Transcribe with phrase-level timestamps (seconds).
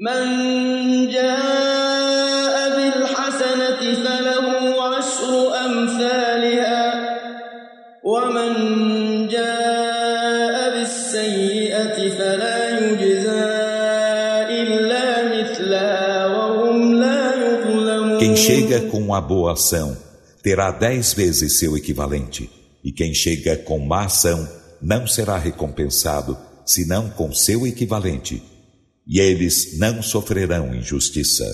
[0.00, 5.32] من جاء بالحسنة فله عشر
[5.66, 6.84] أمثالها
[8.04, 8.52] ومن
[9.28, 13.46] جاء بالسيئة فلا يجزى
[14.62, 19.96] إلا مثلها وهم لا يظلمون Quem chega com a boa ação
[20.42, 22.50] terá dez vezes seu equivalente,
[22.84, 24.46] e quem chega com má ação
[24.82, 28.42] não será recompensado senão com seu equivalente,
[29.07, 31.45] e eles não sofrerão injustiça.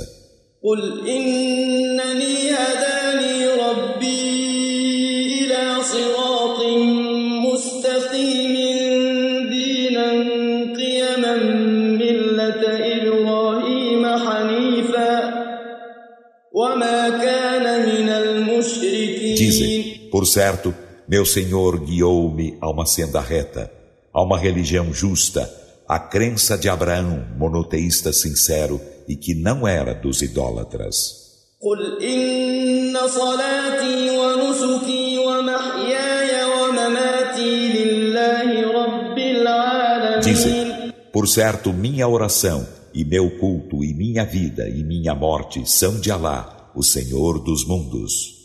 [19.36, 20.74] Dizem, por certo,
[21.08, 23.72] meu Senhor guiou-me a uma senda reta,
[24.14, 30.23] a uma religião justa a crença de Abraão, monoteísta sincero e que não era dos
[30.23, 31.23] idólatras.
[31.63, 43.05] قل إن صلاتي ونسكي ومحياي ومماتي لله رب العالمين Dizem, por certo, minha oração e
[43.05, 48.43] meu culto e minha vida e minha morte são de Alá, o Senhor dos mundos.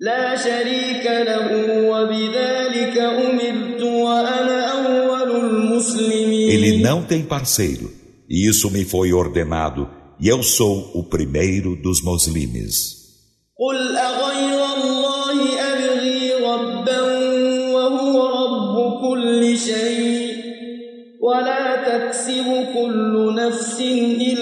[0.00, 1.48] لا شريك له
[1.90, 4.53] وبذلك أمرت وأنا أول المسلمين
[6.54, 7.90] Ele não tem parceiro,
[8.28, 9.88] e isso me foi ordenado,
[10.20, 13.00] e eu sou o primeiro dos muslimes.
[13.60, 15.38] قل أغير الله
[15.72, 17.00] أبغي ربا
[17.74, 20.30] وهو رب كل شيء
[21.20, 24.33] ولا تكسب كل نفس إلا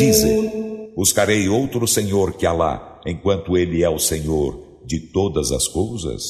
[0.00, 6.20] Dizem, buscarei outro Senhor que Alá, enquanto Ele é o Senhor de todas as coisas?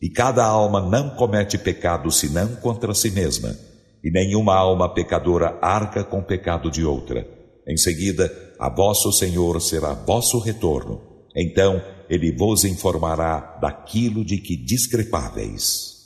[0.00, 3.56] E cada alma não comete pecado senão contra si mesma,
[4.04, 7.26] e nenhuma alma pecadora arca com pecado de outra.
[7.66, 11.00] Em seguida, a vosso Senhor será vosso retorno.
[11.34, 15.96] Então, Ele vos informará daquilo de que discrepáveis.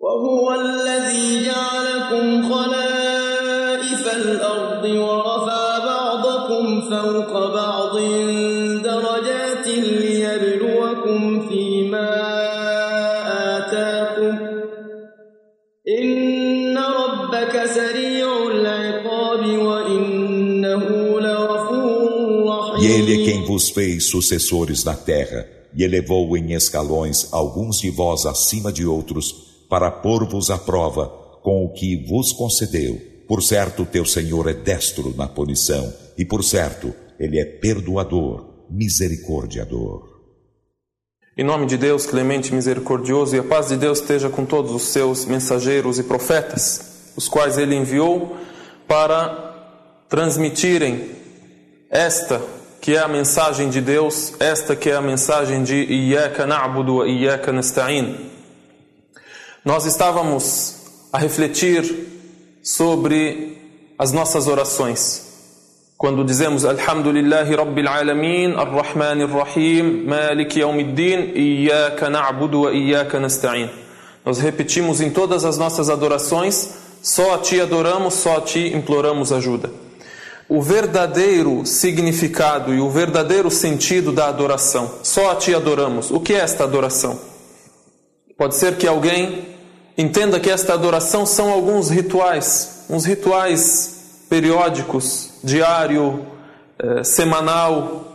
[0.00, 5.31] وهو الذي جعلكم خلائف الأرض ورفع بعضكم
[6.92, 7.98] فوق بعض
[8.82, 12.10] درجات ليبلوكم فيما
[13.56, 14.38] آتاكم
[16.02, 20.84] إن ربك سريع العقاب وإنه
[21.20, 21.68] لغفور
[22.80, 27.78] E Ele é رحيم quem vos fez sucessores na terra, e elevou em escalões alguns
[27.78, 29.34] de vós acima de outros,
[29.68, 31.06] para pôr-vos à prova
[31.42, 33.11] com o que vos concedeu.
[33.27, 40.13] Por certo, teu Senhor é destro na punição, e por certo, Ele é perdoador, misericordiador.
[41.35, 44.83] Em nome de Deus, clemente misericordioso, e a paz de Deus esteja com todos os
[44.83, 48.37] seus mensageiros e profetas, os quais ele enviou
[48.87, 51.09] para transmitirem
[51.89, 52.39] esta
[52.79, 57.07] que é a mensagem de Deus, esta que é a mensagem de Iyaka na'budu wa
[57.07, 58.29] Iyaka nasta'in.
[59.63, 62.12] Nós estávamos a refletir
[62.63, 63.57] sobre
[63.99, 65.33] as nossas orações.
[65.97, 73.69] Quando dizemos Alhamdulillahi Rabbil Alamin, Ar-Rahman Ar-Rahim, Malik Yawmiddin, Iyaka na'budu wa Iyaka nasta'in.
[74.25, 76.69] Nós repetimos em todas as nossas adorações,
[77.01, 79.69] só a Ti adoramos, só a Ti imploramos ajuda.
[80.47, 86.11] O verdadeiro significado e o verdadeiro sentido da adoração, só a Ti adoramos.
[86.11, 87.19] O que é esta adoração?
[88.37, 89.52] Pode ser que alguém
[89.97, 96.25] entenda que esta adoração são alguns rituais, uns rituais periódicos, diário,
[96.79, 98.05] eh, semanal,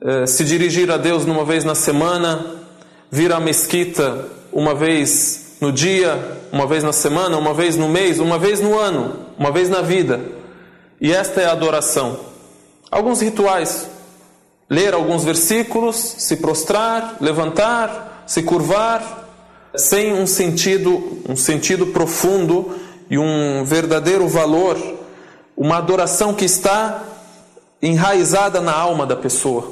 [0.00, 2.64] eh, se dirigir a Deus uma vez na semana,
[3.10, 8.18] vir à mesquita uma vez no dia, uma vez na semana, uma vez no mês,
[8.18, 10.20] uma vez no ano, uma vez na vida.
[11.00, 12.18] E esta é a adoração.
[12.90, 13.88] Alguns rituais:
[14.68, 19.25] ler alguns versículos, se prostrar, levantar, se curvar,
[19.75, 22.75] sem um sentido, um sentido profundo
[23.09, 24.77] e um verdadeiro valor,
[25.55, 27.03] uma adoração que está
[27.81, 29.71] enraizada na alma da pessoa.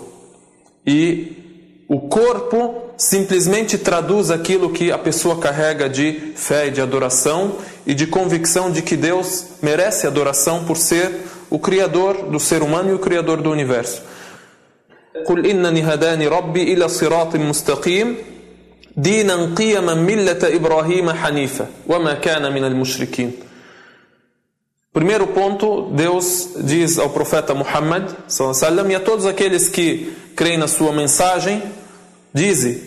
[0.85, 7.55] E o corpo simplesmente traduz aquilo que a pessoa carrega de fé e de adoração
[7.85, 11.11] e de convicção de que Deus merece adoração por ser
[11.49, 14.01] o criador do ser humano e o criador do universo.
[15.25, 18.17] قل إنني هداني ربي إلى صراط مستقيم
[18.97, 23.31] دينا قيما ملة إبراهيم حنيفا وما كان من المشركين
[24.91, 30.67] Primeiro ponto, Deus diz ao profeta Muhammad sallam, e a todos aqueles que creem na
[30.67, 31.61] sua mensagem,
[32.33, 32.83] dize: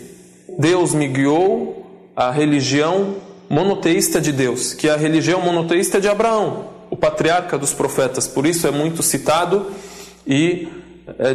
[0.59, 3.17] Deus me guiou à religião
[3.49, 8.27] monoteísta de Deus, que é a religião monoteísta de Abraão, o patriarca dos profetas.
[8.27, 9.71] Por isso é muito citado
[10.27, 10.86] e é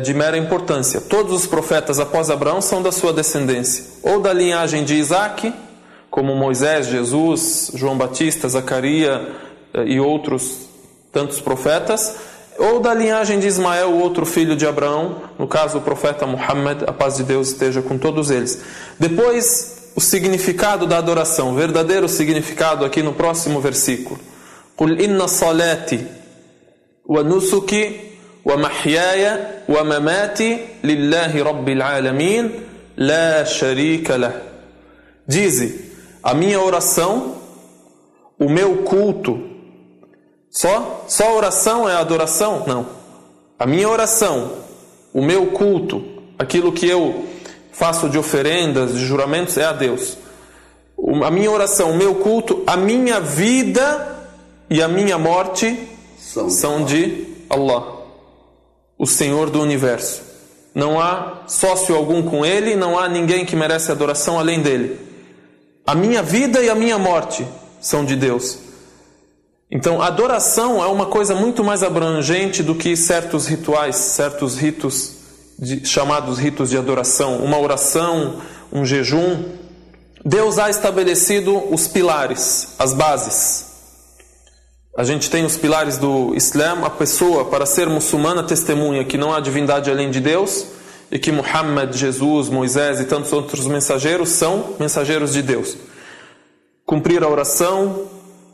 [0.02, 1.02] de mera importância.
[1.02, 5.54] Todos os profetas após Abraão são da sua descendência, ou da linhagem de Isaac,
[6.10, 9.22] como Moisés, Jesus, João Batista, Zacarias
[9.74, 10.68] eh, e outros
[11.12, 12.16] tantos profetas,
[12.58, 16.84] ou da linhagem de Ismael, o outro filho de Abraão, no caso o profeta Muhammad,
[16.88, 18.62] a paz de Deus esteja com todos eles.
[18.98, 24.20] Depois, o significado da adoração, o verdadeiro significado aqui no próximo versículo.
[24.78, 26.06] قل إن صلاتي
[27.06, 28.00] ونسكي
[28.46, 29.40] ومحياي
[29.70, 32.52] ومماتي لله رب العالمين
[32.98, 34.42] لا شريك له.
[35.28, 35.92] Dize,
[36.24, 37.36] a minha oração,
[38.40, 39.38] o meu culto.
[40.50, 41.06] Só?
[41.08, 42.64] Só oração é adoração?
[42.66, 42.86] Não.
[43.60, 44.54] A minha oração,
[45.14, 46.04] o meu culto,
[46.40, 47.26] aquilo que eu
[47.72, 50.18] faço de oferendas, de juramentos, é a Deus.
[51.24, 54.16] A minha oração, o meu culto, a minha vida
[54.70, 55.78] e a minha morte
[56.18, 57.98] são, são de Allah,
[59.03, 60.23] o Senhor do universo.
[60.73, 64.97] Não há sócio algum com Ele, não há ninguém que merece adoração além dele.
[65.85, 67.45] A minha vida e a minha morte
[67.81, 68.59] são de Deus.
[69.69, 75.15] Então, adoração é uma coisa muito mais abrangente do que certos rituais, certos ritos
[75.59, 78.41] de, chamados ritos de adoração, uma oração,
[78.73, 79.47] um jejum.
[80.25, 83.72] Deus há estabelecido os pilares, as bases.
[84.95, 89.33] A gente tem os pilares do Islã, a pessoa para ser muçulmana testemunha que não
[89.33, 90.67] há divindade além de Deus
[91.11, 95.79] e que Muhammad, Jesus, Moisés e tantos outros mensageiros são mensageiros de Deus.
[96.85, 98.03] Cumprir a oração,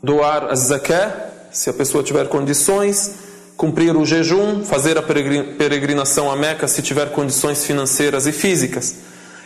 [0.01, 1.13] doar a zakat,
[1.51, 3.15] se a pessoa tiver condições,
[3.57, 8.95] cumprir o jejum, fazer a peregrinação a Meca se tiver condições financeiras e físicas.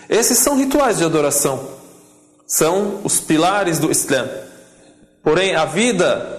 [0.07, 1.69] Esses são rituais de adoração.
[2.46, 4.30] São os pilares do Islã.
[5.24, 6.33] Porém, a vida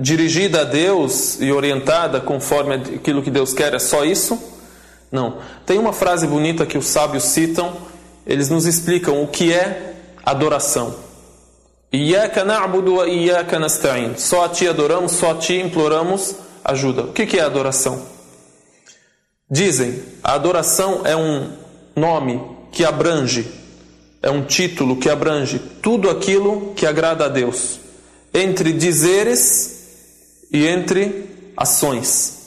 [0.00, 4.42] dirigida a Deus e orientada conforme aquilo que Deus quer é só isso?
[5.12, 5.38] Não.
[5.66, 7.76] Tem uma frase bonita que os sábios citam,
[8.26, 9.94] eles nos explicam o que é
[10.24, 10.94] adoração.
[11.92, 13.04] Iyaka na'budu wa.
[14.16, 17.02] Só a ti adoramos, só a ti imploramos ajuda.
[17.02, 18.02] O que é adoração?
[19.50, 21.50] Dizem, a adoração é um
[21.96, 23.50] nome que abrange,
[24.22, 27.80] é um título que abrange tudo aquilo que agrada a Deus,
[28.32, 29.79] entre dizeres
[30.52, 32.40] e entre ações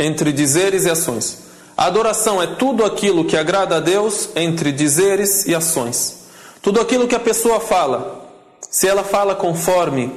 [0.00, 1.38] entre dizeres e ações.
[1.76, 6.20] A adoração é tudo aquilo que agrada a Deus entre dizeres e ações.
[6.62, 8.28] Tudo aquilo que a pessoa fala,
[8.70, 10.12] se ela fala conforme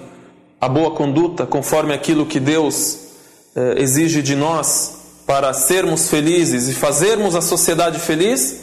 [0.60, 2.98] a boa conduta, conforme aquilo que Deus
[3.56, 8.62] eh, exige de nós para sermos felizes e fazermos a sociedade feliz,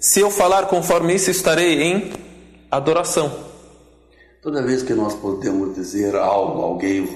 [0.00, 2.12] se eu falar conforme isso, estarei em
[2.70, 3.49] adoração.
[4.42, 7.06] Toda vez que nós podemos dizer algo, alguém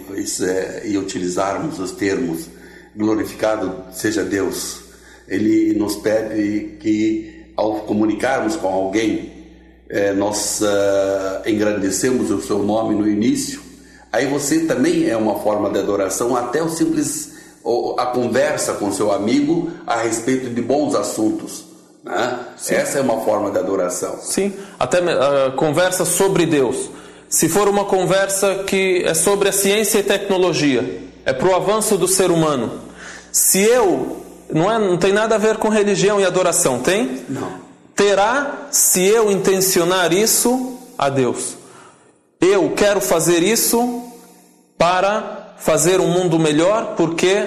[0.43, 2.49] é, e utilizarmos os termos
[2.95, 4.81] glorificado seja Deus.
[5.27, 9.33] Ele nos pede que, ao comunicarmos com alguém,
[9.89, 13.63] é, nós uh, engrandecemos o seu nome no início.
[14.13, 17.33] Aí você também é uma forma de adoração, até o simples
[17.97, 21.65] a conversa com seu amigo a respeito de bons assuntos.
[22.05, 22.39] Né?
[22.69, 24.19] Essa é uma forma de adoração.
[24.21, 26.91] Sim, até uh, conversa sobre Deus.
[27.35, 31.99] Se for uma conversa que é sobre a ciência e tecnologia, é para o avanço
[31.99, 32.81] do ser humano.
[33.33, 34.25] Se eu.
[34.53, 37.23] Não, é, não tem nada a ver com religião e adoração, tem?
[37.29, 37.55] Não.
[37.97, 41.57] Terá se eu intencionar isso a Deus.
[42.41, 44.05] Eu quero fazer isso
[44.79, 47.47] para fazer um mundo melhor porque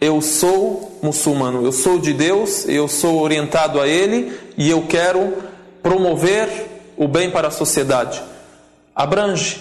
[0.00, 5.34] eu sou muçulmano, eu sou de Deus, eu sou orientado a Ele e eu quero
[5.82, 6.48] promover
[6.96, 8.30] o bem para a sociedade.
[8.94, 9.60] Abrange.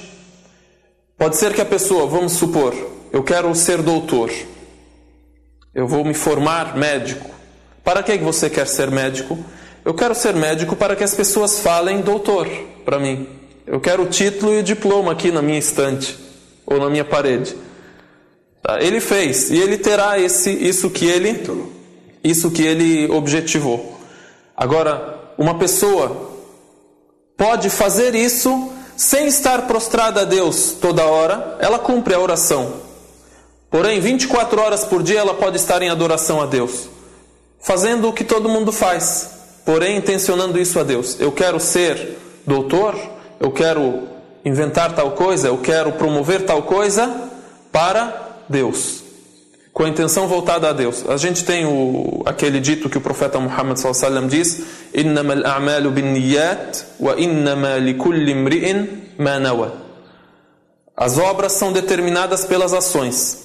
[1.17, 2.74] Pode ser que a pessoa, vamos supor,
[3.12, 4.31] eu quero ser doutor.
[5.74, 7.29] Eu vou me formar médico.
[7.83, 9.38] Para que você quer ser médico?
[9.83, 12.48] Eu quero ser médico para que as pessoas falem doutor
[12.86, 13.27] para mim.
[13.65, 16.17] Eu quero o título e o diploma aqui na minha estante
[16.65, 17.55] ou na minha parede.
[18.62, 18.81] Tá?
[18.81, 21.43] Ele fez e ele terá esse isso que ele
[22.24, 24.00] isso que ele objetivou.
[24.55, 26.29] Agora, uma pessoa
[27.38, 32.82] pode fazer isso sem estar prostrada a Deus toda hora, ela cumpre a oração.
[33.72, 36.89] Porém, 24 horas por dia ela pode estar em adoração a Deus,
[37.62, 39.29] fazendo o que todo mundo faz,
[39.63, 41.15] porém intencionando isso a Deus.
[41.18, 42.94] Eu quero ser doutor,
[43.39, 44.03] eu quero
[44.44, 47.32] inventar tal coisa, eu quero promover tal coisa,
[47.72, 49.01] para Deus,
[49.74, 51.06] com a intenção voltada a Deus.
[51.08, 54.62] A gente tem o, aquele dito que o profeta Muhammad sallam diz:
[54.94, 59.74] "Innama al-a'malu bin-niyyat wa innama likulli imri'in ma nawa."
[60.96, 63.38] As obras são determinadas pelas ações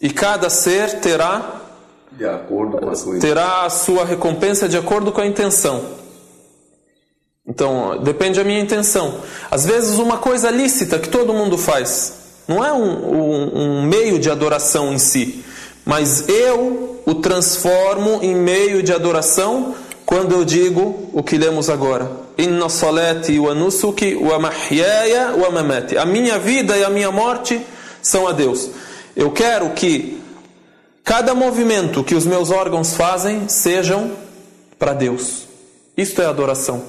[0.00, 1.62] e cada ser terá
[2.90, 5.84] a sua terá a sua recompensa de acordo com a intenção.
[7.46, 9.20] Então, depende da minha intenção.
[9.48, 12.14] Às vezes, uma coisa lícita que todo mundo faz,
[12.48, 15.44] não é um, um, um meio de adoração em si,
[15.86, 22.10] mas eu o transformo em meio de adoração quando eu digo o que lemos agora.
[25.96, 27.64] A minha vida e a minha morte
[28.02, 28.68] são a Deus.
[29.14, 30.20] Eu quero que
[31.04, 34.10] cada movimento que os meus órgãos fazem sejam
[34.76, 35.46] para Deus.
[35.96, 36.82] Isto é adoração.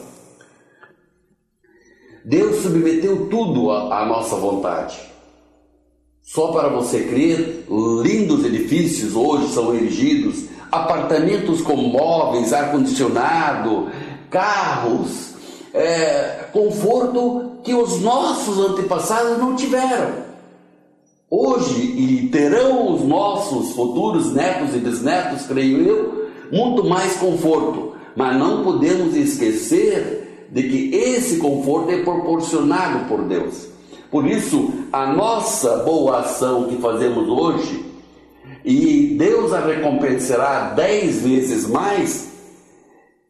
[2.26, 4.98] Deus submeteu tudo à nossa vontade.
[6.28, 7.66] Só para você crer,
[8.04, 13.88] lindos edifícios hoje são erigidos, apartamentos com móveis, ar-condicionado,
[14.30, 15.30] carros,
[15.74, 20.28] é, conforto que os nossos antepassados não tiveram.
[21.30, 27.94] Hoje, e terão os nossos futuros netos e bisnetos, creio eu, muito mais conforto.
[28.18, 33.77] Mas não podemos esquecer de que esse conforto é proporcionado por Deus.
[34.10, 37.86] Por isso, a nossa boa ação que fazemos hoje,
[38.64, 42.28] e Deus a recompensará dez vezes mais,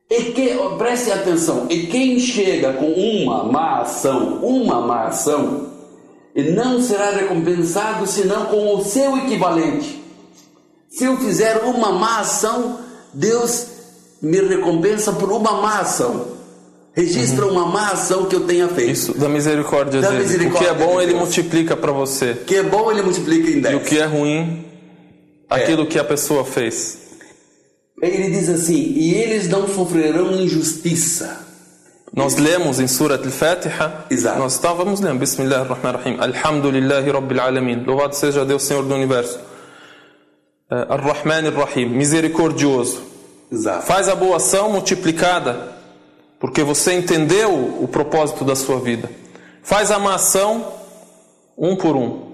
[0.09, 5.67] e que, preste atenção, e quem chega com uma má ação, uma má ação,
[6.53, 10.01] não será recompensado senão com o seu equivalente.
[10.89, 12.79] Se eu fizer uma má ação,
[13.13, 13.67] Deus
[14.21, 16.37] me recompensa por uma má ação.
[16.97, 17.51] Registra uhum.
[17.51, 18.89] uma má ação que eu tenha feito.
[18.89, 20.23] Isso, da misericórdia da dele.
[20.23, 22.31] Misericórdia o que é bom, de ele multiplica para você.
[22.31, 23.75] O que é bom, ele multiplica em 10.
[23.75, 24.65] E o que é ruim,
[25.47, 25.55] é.
[25.55, 26.97] aquilo que a pessoa fez.
[28.01, 31.45] Ele diz assim: E eles não sofrerão injustiça.
[32.11, 34.05] Nós lemos em Surat Al-Fatiha.
[34.09, 34.39] Exato.
[34.39, 35.19] Nós estávamos lendo.
[35.19, 36.17] Bismillah ar-Rahman ar-Rahim.
[36.19, 37.83] Alhamdulillahi Rabbil Alamin.
[37.85, 39.37] Louvado seja Deus, Senhor do Universo.
[40.71, 41.89] Uh, Ar-Rahman ar-Rahim.
[41.89, 43.03] Misericordioso.
[43.51, 43.85] Exato.
[43.85, 45.76] Faz a boa ação multiplicada.
[46.39, 47.51] Porque você entendeu
[47.81, 49.09] o propósito da sua vida.
[49.63, 50.73] Faz a má ação
[51.57, 52.27] um por um.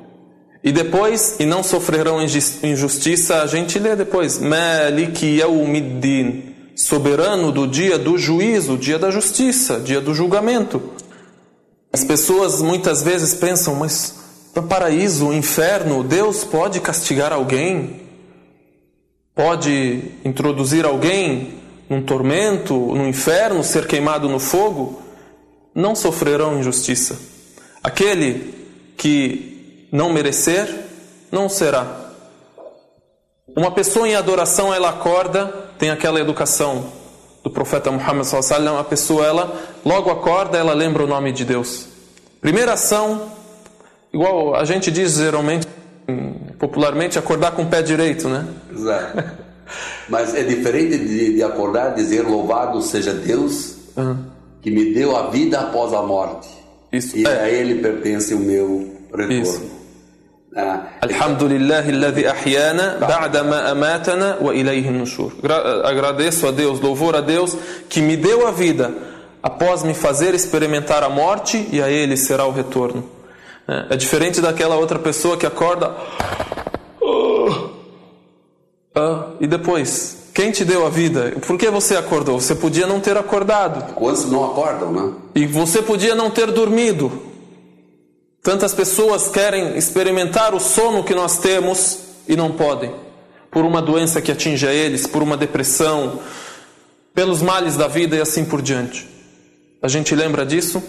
[0.64, 4.40] E depois, e não sofrerão injustiça, a gente lê depois.
[4.40, 10.82] Maliki yawmiddin soberano do dia do juízo, dia da justiça, dia do julgamento.
[11.92, 14.16] As pessoas muitas vezes pensam, mas
[14.54, 18.02] para paraíso, inferno, Deus pode castigar alguém?
[19.36, 21.63] Pode introduzir alguém
[21.94, 25.02] num tormento, no inferno, ser queimado no fogo?
[25.76, 27.20] Não sofrerão injustiça.
[27.84, 28.54] Aquele
[28.98, 30.68] que não merecer,
[31.32, 32.12] não será.
[33.56, 36.86] Uma pessoa em adoração, ela acorda tem aquela educação
[37.44, 41.88] do profeta Muhammad sallallahu a pessoa ela logo acorda, ela lembra o nome de Deus.
[42.40, 43.34] Primeira ação,
[44.14, 45.68] igual a gente diz geralmente
[46.58, 48.48] popularmente acordar com o pé direito, né?
[48.72, 49.43] Exato.
[50.10, 54.18] Mas é diferente de, de acordar e dizer louvado seja Deus uhum.
[54.62, 56.50] que me deu a vida após a morte.
[56.92, 57.18] Isso.
[57.18, 57.30] E é.
[57.30, 59.42] a Ele pertence o meu retorno.
[59.42, 59.74] Isso.
[61.02, 61.84] Alhamdulillah
[63.00, 65.32] ba'da ma amatana wa ilayhi nushur.
[65.84, 67.58] Agradeço a Deus, louvor a Deus
[67.90, 68.94] que me deu a vida
[69.42, 73.04] após me fazer experimentar a morte e a ele será o retorno.
[73.90, 75.92] É diferente daquela outra pessoa que acorda
[78.96, 81.34] ah, e depois, quem te deu a vida?
[81.46, 82.40] Por que você acordou?
[82.40, 83.94] Você podia não ter acordado.
[83.94, 85.14] Quantos não acordam, né?
[85.36, 87.12] E você podia não ter dormido.
[88.42, 92.94] Tantas pessoas querem experimentar o sono que nós temos e não podem,
[93.50, 96.20] por uma doença que atinge a eles, por uma depressão,
[97.14, 99.08] pelos males da vida e assim por diante.
[99.82, 100.84] A gente lembra disso?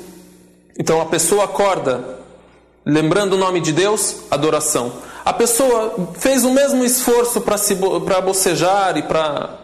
[0.78, 2.18] Então a pessoa acorda
[2.84, 4.92] lembrando o nome de Deus, adoração.
[5.24, 9.58] A pessoa fez o mesmo esforço para bocejar e para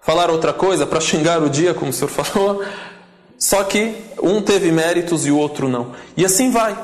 [0.00, 2.62] falar outra coisa, para xingar o dia, como o senhor falou,
[3.36, 5.92] só que um teve méritos e o outro não.
[6.16, 6.78] E assim vai.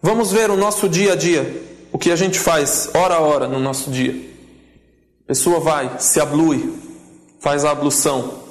[0.00, 1.62] Vamos ver o nosso dia a dia,
[1.92, 4.14] o que a gente faz hora a hora no nosso dia.
[5.24, 6.72] A pessoa vai, se ablui,
[7.40, 8.46] faz a ablução.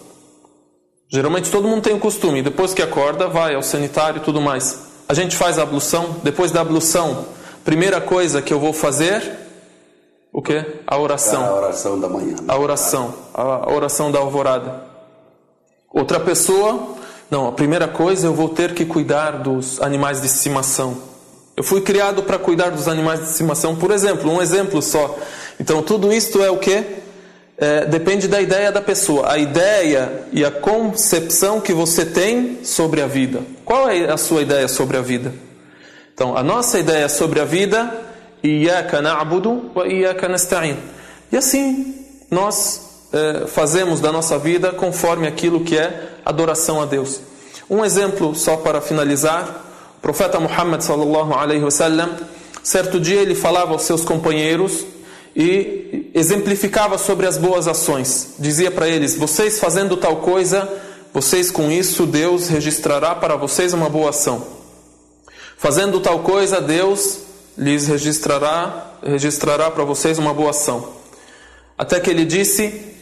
[1.08, 4.80] Geralmente todo mundo tem o costume, depois que acorda, vai ao sanitário e tudo mais.
[5.08, 7.26] A gente faz a ablução, depois da ablução,
[7.66, 9.24] primeira coisa que eu vou fazer,
[10.32, 10.64] o que?
[10.86, 11.44] A oração.
[11.44, 12.36] A oração da manhã.
[12.36, 12.46] Né?
[12.48, 14.84] A oração, a oração da alvorada.
[15.92, 16.96] Outra pessoa,
[17.30, 20.98] não, a primeira coisa eu vou ter que cuidar dos animais de estimação
[21.58, 25.18] Eu fui criado para cuidar dos animais de estimação, por exemplo, um exemplo só.
[25.60, 26.84] Então, tudo isto é o que?
[27.58, 33.02] É, depende da ideia da pessoa, a ideia e a concepção que você tem sobre
[33.02, 33.42] a vida.
[33.64, 35.45] Qual é a sua ideia sobre a vida?
[36.16, 37.94] Então, a nossa ideia sobre a vida,
[38.42, 40.78] Iyaka na'budu wa Iyaka nasta'in.
[41.30, 41.94] E assim,
[42.32, 47.20] nós é, fazemos da nossa vida conforme aquilo que é adoração a Deus.
[47.70, 49.62] Um exemplo só para finalizar,
[49.98, 52.10] o profeta Muhammad sallallahu alaihi wasallam,
[52.64, 54.86] certo dia ele falava aos seus companheiros
[55.36, 58.36] e exemplificava sobre as boas ações.
[58.40, 60.66] Dizia para eles: vocês fazendo tal coisa,
[61.14, 64.56] vocês com isso Deus registrará para vocês uma boa ação.
[65.58, 67.20] Fazendo tal coisa, Deus
[67.58, 70.94] lhes registrará registrará para vocês uma boa ação.
[71.78, 72.94] Até que ele disse: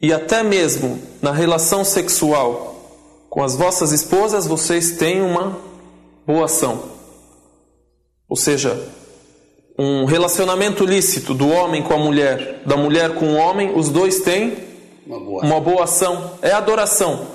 [0.00, 2.68] e até mesmo na relação sexual
[3.28, 5.56] com as vossas esposas, vocês têm uma
[6.26, 6.82] boa ação.
[8.28, 8.88] Ou seja,
[9.78, 14.20] um relacionamento lícito do homem com a mulher, da mulher com o homem, os dois
[14.20, 14.58] têm
[15.06, 16.38] uma boa, uma boa ação.
[16.42, 17.28] É adoração.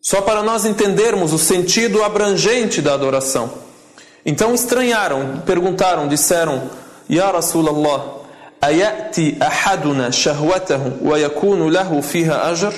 [0.00, 3.52] Só para nós entendermos o sentido abrangente da adoração.
[4.24, 6.70] Então estranharam, perguntaram, disseram:
[7.08, 8.18] Ya Rasulallah,
[8.60, 12.72] ayati ahaduna shahwatahu wa yakunu lahu fiha ajr?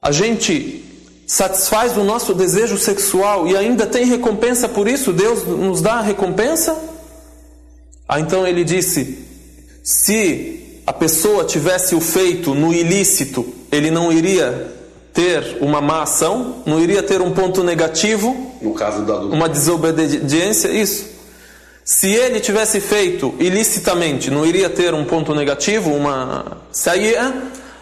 [0.00, 0.84] A gente
[1.26, 5.12] satisfaz o nosso desejo sexual e ainda tem recompensa por isso?
[5.12, 6.76] Deus nos dá a recompensa?
[8.08, 9.26] Ah, então ele disse:
[9.82, 14.77] se a pessoa tivesse o feito no ilícito, ele não iria
[15.18, 20.68] ter uma má ação, não iria ter um ponto negativo, no caso da uma desobediência,
[20.68, 21.06] isso.
[21.84, 27.34] Se ele tivesse feito ilicitamente, não iria ter um ponto negativo, uma saia.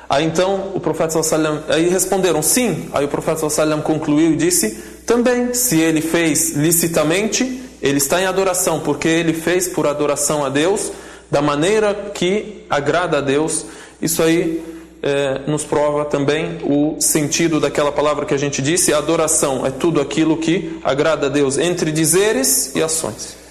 [0.08, 2.88] Aí então o profeta sallam, aí responderam sim.
[2.94, 4.70] Aí o profeta sallam concluiu e disse:
[5.04, 10.48] também, se ele fez licitamente, ele está em adoração, porque ele fez por adoração a
[10.48, 10.90] Deus,
[11.30, 13.66] da maneira que agrada a Deus.
[14.00, 19.67] Isso aí é, nos prova também o sentido daquela palavra que a gente disse: adoração
[19.67, 23.46] é tudo aquilo que agrada a Deus, entre dizeres e ações.